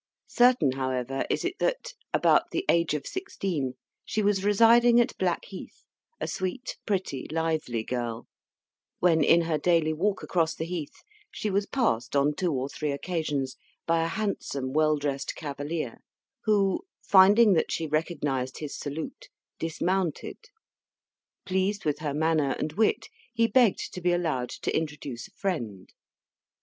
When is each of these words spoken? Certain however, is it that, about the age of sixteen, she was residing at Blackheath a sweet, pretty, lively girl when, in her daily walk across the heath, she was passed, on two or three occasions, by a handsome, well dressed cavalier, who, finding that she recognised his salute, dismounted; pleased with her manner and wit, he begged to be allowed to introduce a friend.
Certain 0.25 0.71
however, 0.71 1.27
is 1.29 1.45
it 1.45 1.59
that, 1.59 1.93
about 2.11 2.49
the 2.49 2.65
age 2.67 2.95
of 2.95 3.05
sixteen, 3.05 3.75
she 4.03 4.23
was 4.23 4.43
residing 4.43 4.99
at 4.99 5.15
Blackheath 5.19 5.83
a 6.19 6.25
sweet, 6.27 6.75
pretty, 6.87 7.27
lively 7.29 7.83
girl 7.83 8.25
when, 8.97 9.23
in 9.23 9.41
her 9.41 9.59
daily 9.59 9.93
walk 9.93 10.23
across 10.23 10.55
the 10.55 10.65
heath, 10.65 11.03
she 11.29 11.51
was 11.51 11.67
passed, 11.67 12.15
on 12.15 12.33
two 12.33 12.51
or 12.51 12.67
three 12.67 12.91
occasions, 12.91 13.57
by 13.85 14.03
a 14.03 14.07
handsome, 14.07 14.73
well 14.73 14.95
dressed 14.97 15.35
cavalier, 15.35 15.99
who, 16.45 16.83
finding 17.03 17.53
that 17.53 17.71
she 17.71 17.85
recognised 17.85 18.57
his 18.57 18.75
salute, 18.75 19.29
dismounted; 19.59 20.37
pleased 21.45 21.85
with 21.85 21.99
her 21.99 22.11
manner 22.15 22.53
and 22.53 22.73
wit, 22.73 23.07
he 23.35 23.45
begged 23.45 23.93
to 23.93 24.01
be 24.01 24.11
allowed 24.13 24.49
to 24.49 24.75
introduce 24.75 25.27
a 25.27 25.31
friend. 25.31 25.93